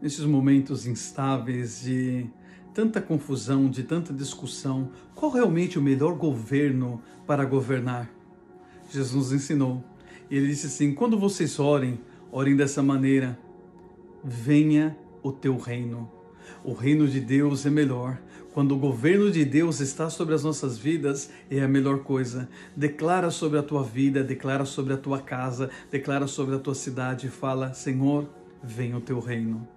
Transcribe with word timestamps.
nesses 0.00 0.24
momentos 0.24 0.86
instáveis 0.86 1.82
de 1.82 2.26
tanta 2.74 3.00
confusão, 3.00 3.70
de 3.70 3.82
tanta 3.82 4.12
discussão, 4.12 4.90
qual 5.14 5.32
realmente 5.32 5.78
o 5.78 5.82
melhor 5.82 6.14
governo 6.14 7.00
para 7.26 7.44
governar? 7.44 8.10
Jesus 8.90 9.14
nos 9.14 9.32
ensinou. 9.32 9.82
Ele 10.30 10.48
disse 10.48 10.66
assim: 10.66 10.92
quando 10.92 11.18
vocês 11.18 11.58
orem, 11.58 11.98
orem 12.30 12.54
dessa 12.54 12.82
maneira: 12.82 13.38
venha 14.22 14.96
o 15.22 15.32
teu 15.32 15.56
reino. 15.56 16.10
O 16.62 16.72
reino 16.72 17.08
de 17.08 17.20
Deus 17.20 17.64
é 17.66 17.70
melhor. 17.70 18.20
Quando 18.52 18.72
o 18.72 18.78
governo 18.78 19.30
de 19.30 19.44
Deus 19.44 19.80
está 19.80 20.08
sobre 20.08 20.34
as 20.34 20.42
nossas 20.42 20.78
vidas, 20.78 21.30
é 21.50 21.60
a 21.60 21.68
melhor 21.68 22.00
coisa. 22.00 22.48
Declara 22.74 23.30
sobre 23.30 23.58
a 23.58 23.62
tua 23.62 23.82
vida, 23.82 24.24
declara 24.24 24.64
sobre 24.64 24.94
a 24.94 24.96
tua 24.96 25.20
casa, 25.20 25.70
declara 25.90 26.26
sobre 26.26 26.54
a 26.54 26.58
tua 26.58 26.74
cidade 26.74 27.28
fala: 27.28 27.72
Senhor, 27.74 28.28
venha 28.62 28.96
o 28.96 29.00
teu 29.00 29.20
reino. 29.20 29.75